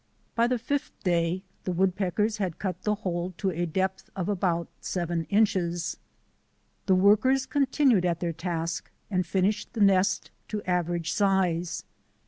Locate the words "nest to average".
9.81-11.13